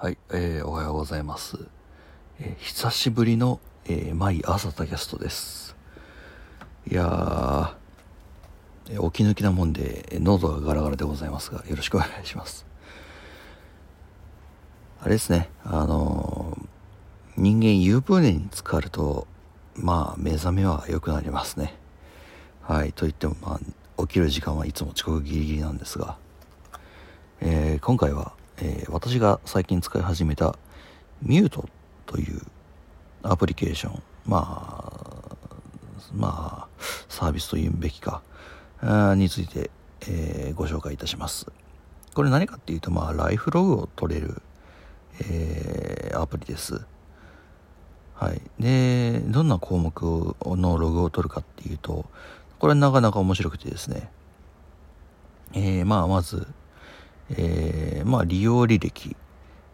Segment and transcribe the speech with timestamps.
[0.00, 1.58] はい、えー、おはようございます。
[2.38, 5.74] えー久しぶりの、えー、マイ朝田キャストです。
[6.88, 7.74] いやー、
[8.90, 12.64] えー起き抜きなもんで、えー喉がガラガラでございますが、よろしくお願いします。
[15.00, 16.66] あれですね、あのー
[17.36, 19.26] 人間湯船に浸かると、
[19.74, 21.74] まあ、目覚めは良くなりますね。
[22.62, 23.58] はい、と言っても、ま
[23.96, 26.18] あ、起きる時間はいつも遅刻ギリギリなんですが、
[27.40, 30.56] えー今回は、えー私が最近使い始めた
[31.22, 31.68] ミュート
[32.06, 32.40] という
[33.22, 35.36] アプリケーションまあ
[36.14, 38.22] まあサービスと言うべきか
[39.16, 39.70] について、
[40.08, 41.46] えーご紹介いたします。
[42.14, 44.40] これ何かっていうとまあライフログを取れる、
[45.20, 46.80] えーアプリです。
[48.14, 48.40] はい。
[48.58, 52.06] でどんな項目のログを取るかっていうと
[52.58, 54.10] これなかなか面白くてですね。
[55.52, 56.46] えーまあまず
[57.30, 59.16] えーまあ、利用履歴、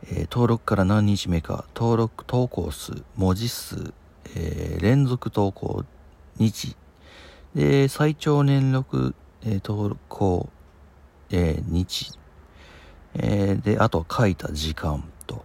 [0.06, 3.92] えー登録から何日目か、登録、投稿数、文字数、
[4.36, 5.84] えー連続投稿
[6.36, 6.76] 日、
[7.54, 10.48] で、最長年録、えー投稿、
[11.30, 12.12] えー日、
[13.14, 15.44] えで、あと書いた時間と、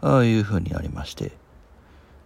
[0.00, 1.32] ああいう風にありまして、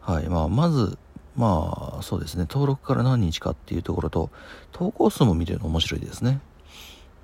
[0.01, 0.99] はい、まあ、まず、
[1.37, 4.31] まあ、そうですね、登録から何日かっていうところと、
[4.73, 6.41] 投稿数も見てるの面白いですね。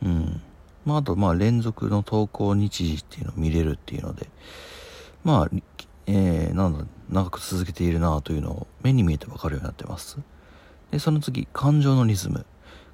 [0.02, 0.42] うん。
[0.84, 4.28] まあ、あと、まあ、連続の投稿日時っていうのを見れるっていうので、
[5.24, 5.50] まあ、
[6.06, 10.18] えー、なんだ、長く続けているなというのを目に見えてわかるようになってます。
[10.90, 12.44] で、その次、感情のリズム。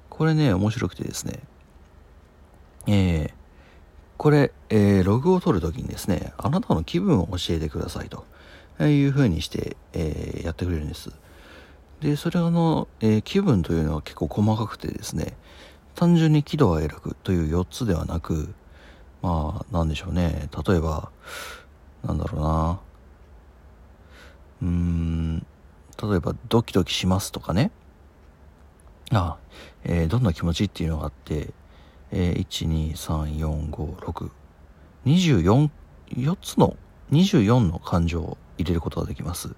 [0.09, 1.39] これね、面白くてですね、
[2.87, 3.31] えー、
[4.17, 8.25] これ、えー、ログを取るときにですね、あなたの気分を教えてくださいと
[8.83, 11.11] いうふうにして、えーやってくれるんです。
[12.01, 15.35] で、それの、えー気分というのは結構細かくてですね、
[15.99, 18.53] 単純に喜怒哀楽という4つではなく、
[19.21, 20.47] まあ、なんでしょうね。
[20.65, 21.11] 例えば、
[22.05, 22.79] なんだろうな。
[24.61, 27.71] うーん、例えば、ドキドキしますとかね。
[29.11, 29.35] あ、
[29.83, 31.49] えーどんな気持ちっていうのがあって、
[32.11, 34.29] えー1、2、3、4、5、6、
[35.05, 35.69] 24、
[36.15, 36.77] 4つの、
[37.11, 39.53] 24の感情を入れることができます。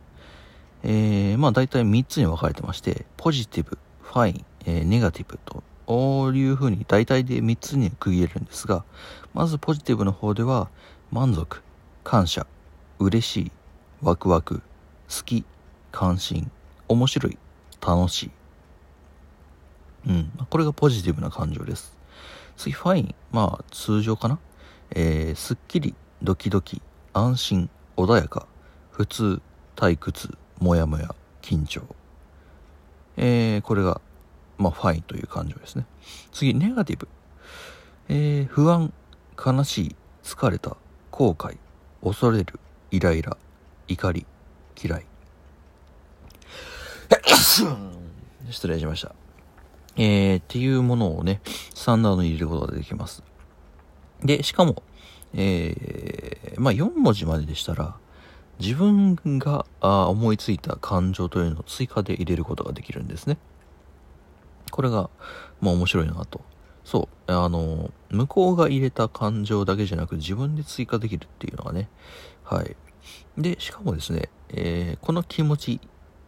[0.81, 8.85] えー、まあ大体3つに分かれてまして、ポジティブ、ファイン、えーネガティブと、こういうふうに大体で3つに区切れるんですが、
[9.33, 10.69] まずポジティブの方では、
[11.11, 11.61] 満足、
[12.05, 12.47] 感謝、
[12.97, 13.51] 嬉しい、
[14.01, 14.61] ワクワク、
[15.09, 15.43] 好き、
[15.91, 16.49] 関心、
[16.87, 17.37] 面白い、
[17.85, 18.31] 楽しい。
[20.07, 20.31] うん。
[20.49, 21.97] これがポジティブな感情です。
[22.55, 23.15] 次、ファイン。
[23.33, 24.39] まあ、通常かな？
[24.91, 25.93] えー、すっきり、
[26.23, 26.81] ドキドキ、
[27.11, 28.47] 安心、穏やか、
[28.91, 29.41] 普通、
[29.75, 31.81] 退屈、もやもや、緊張。
[33.17, 33.99] えー、これが、
[34.61, 35.85] まあ、ファイという感情ですね。
[36.31, 37.07] 次、ネガティブ。
[38.09, 38.93] えー、不安、
[39.43, 40.77] 悲しい、疲れた、
[41.11, 41.57] 後悔、
[42.03, 42.59] 恐れる、
[42.91, 43.37] イライラ、
[43.87, 44.25] 怒り、
[44.81, 45.05] 嫌い。
[48.49, 49.15] 失礼しました。
[49.97, 51.41] えー、っていうものをね、
[51.73, 53.23] スタンダードに入れることができます。
[54.23, 54.83] で、しかも、
[55.33, 57.95] えー、まあ4文字まででしたら、
[58.59, 63.37] 自分があ思いついた感情というのを追加で入れることができるんですね。
[64.71, 65.09] これが、
[65.59, 66.41] まあ面白いなと。
[66.83, 71.89] そう、あの、向こうが入れた感情だけじゃなく自分で追加できるっていうのがね、
[72.43, 72.75] はい。
[73.37, 75.79] で、しかもですね、えーこの気持ち、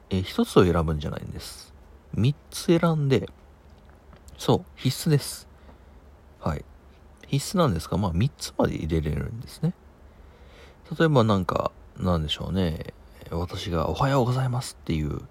[0.09, 1.73] えー一つを選ぶんじゃないんです。
[2.13, 3.27] 三つ選んで、
[4.37, 5.47] そう、必須です。
[6.39, 6.63] はい。
[7.27, 9.73] 必須なんですが、まあ3つまで入れれるんですね。
[10.97, 12.93] 例えばなんか、なんでしょうね。
[13.31, 15.21] 私がおはようございますっていう、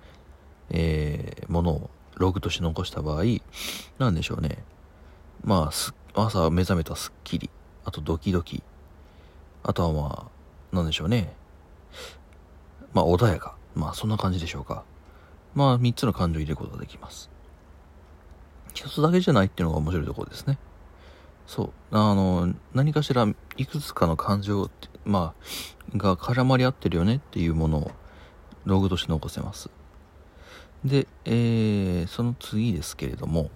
[0.71, 3.25] えーものをログとして残した場合、
[3.99, 4.65] なんでしょうね。
[5.45, 7.51] まあ、す朝目覚めたすっきり、
[7.85, 8.63] あとドキドキ、
[9.63, 10.31] あとはま
[10.73, 11.35] あ、なんでしょうね。
[12.93, 13.57] まあ穏やか。
[13.75, 14.85] まあそんな感じでしょうか。
[15.55, 17.31] まあ3つの感情を入れることができます。
[18.75, 20.59] 一つだけじゃないっていうのが面白いところですね。
[21.47, 21.73] そう。
[21.91, 25.35] あの、何かしらいくつかの感情って、ま
[25.95, 27.91] あ、が絡まり合ってるよねっていうものを
[28.65, 29.71] ログとして残せます。
[30.85, 33.51] で、えー、その次ですけれども、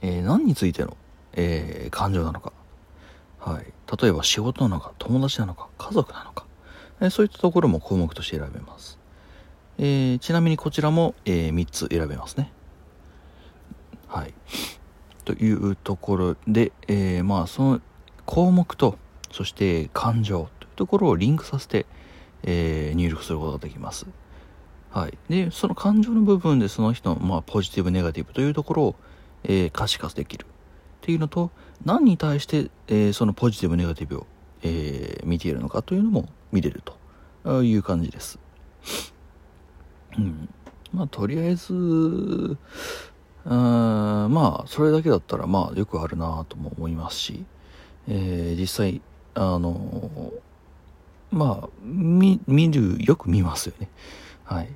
[0.00, 0.96] えー何についての、
[1.34, 2.52] えー感情なのか。
[3.40, 3.72] はい。
[4.00, 6.46] 例えば仕事なのか、友達なのか、家族なのか。
[7.00, 8.98] えーそういったところも項目として選べます。
[9.78, 12.50] えーちなみにこちらも、え3つ選べますね。
[14.08, 14.32] はい。
[15.26, 17.80] というところで、えーまあその
[18.24, 18.96] 項目と、
[19.32, 21.84] そして感情というところをリンクさせて、
[22.44, 24.06] えー入力することができます。
[24.98, 25.18] はい。
[25.28, 28.96] で、その感情の部分でその人の、まあ、ポジティブ、ネガティブというところを、
[29.44, 30.46] えー可視化できる。
[30.46, 30.48] っ
[31.02, 31.50] ていうのと、
[31.84, 34.26] 何に対して、えーそのポジティブ、ネガティブを
[34.62, 36.82] えー、見ているのかというのも見れる
[37.44, 38.38] という感じです。
[40.16, 40.48] うん。
[40.92, 42.56] まあ、とりあえず、
[43.44, 47.44] あまあ、それだけだったら、まあ、よくあるなとも思いますし、
[48.08, 49.00] え、実際、
[49.34, 50.32] あの
[51.30, 53.88] まあ、見、見る、よく見ますよね。
[54.44, 54.68] はい。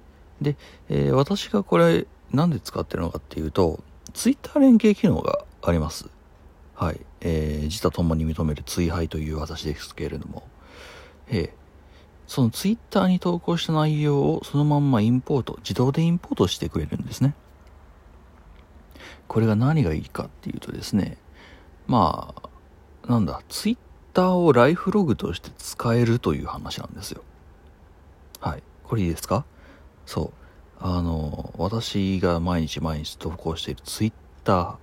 [0.42, 0.56] で、
[0.88, 3.82] えー、私がこれ、なんで使ってるのかっていうと、
[4.14, 6.08] ツイッター連携機能があります。
[6.74, 7.00] はい。
[7.20, 10.42] えー、自他ともに認める追廃という私ですけれども、
[11.28, 11.50] えー、
[12.26, 17.34] そのツイッターに投稿した内容をそのまんまインポート、自動でインポートしてくれるんですね。
[19.28, 21.16] これが何がいいかっていうとですね、
[21.86, 22.34] ま
[23.04, 23.78] あ、なんだ、ツイッ
[24.12, 27.22] ターをライフログとして使えるという話なんですよ。
[28.40, 28.62] はい。
[28.84, 29.44] これいいですか？
[30.06, 30.31] そう。
[30.81, 34.12] あの、私が毎日毎日投稿しているツイッ
[34.44, 34.76] ター、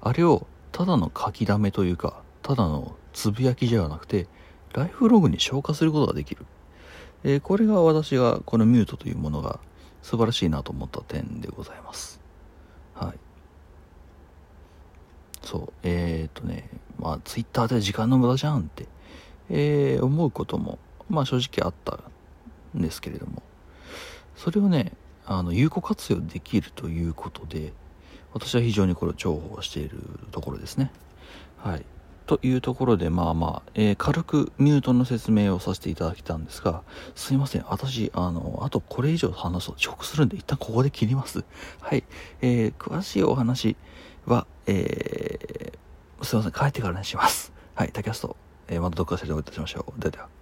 [0.00, 4.26] あれをただの書き溜めというか、ただのつぶやきじゃなくて、
[4.72, 6.44] ライフログに消化することができる。
[7.22, 9.60] えー、これが私がこのミュートというものが
[10.02, 12.20] 素晴らしいなと思った点でございます。
[12.94, 13.18] はい。
[15.42, 16.68] そう、えー、っとね、
[16.98, 18.86] まあ、ツイッターで時間の無駄じゃんって、
[19.48, 20.78] えー、思うことも、
[21.08, 22.00] まあ正直あった
[22.76, 23.42] んですけれども、
[24.36, 24.92] それをね、
[25.26, 27.72] あの、有効活用できるということで、
[28.32, 29.98] 私は非常にこれを重宝している
[30.32, 30.90] ところですね。
[31.58, 31.84] はい。
[32.26, 36.82] というところで、まあまあ、えー、軽くミュートの説明をさせていただきたんですが、
[37.14, 37.64] すいません。
[37.68, 41.44] 私、あの、あとこれ以上話すと遅刻するんで、一旦ここで切ります。
[41.80, 42.04] はい。
[42.40, 43.76] えー、詳しいお話
[44.26, 46.52] は、えー、すいません。
[46.52, 47.52] 帰ってからにします。
[47.74, 47.90] はい。
[47.92, 48.36] 竹キャスト、
[48.68, 50.00] えー、またどっかでお会いいたしましょう。
[50.00, 50.33] ではでは。